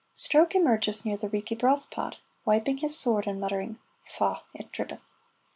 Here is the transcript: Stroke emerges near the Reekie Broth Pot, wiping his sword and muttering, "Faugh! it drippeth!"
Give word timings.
Stroke 0.15 0.55
emerges 0.55 1.05
near 1.05 1.15
the 1.15 1.29
Reekie 1.29 1.59
Broth 1.59 1.91
Pot, 1.91 2.17
wiping 2.43 2.77
his 2.79 2.97
sword 2.97 3.27
and 3.27 3.39
muttering, 3.39 3.77
"Faugh! 4.03 4.41
it 4.55 4.71
drippeth!" 4.71 5.13